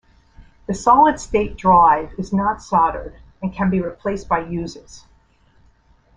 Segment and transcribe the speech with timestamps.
[0.65, 5.05] The solid state drive is not soldered and can be replaced by users.